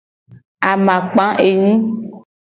Amakpa 0.69 1.25
enyi. 1.49 1.73